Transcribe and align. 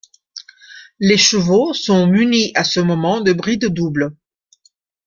Les 0.97 1.15
chevaux 1.19 1.75
sont 1.75 2.07
munis 2.07 2.51
à 2.55 2.63
ce 2.63 2.79
moment 2.79 3.21
de 3.21 3.33
bride 3.33 3.67
double. 3.67 4.15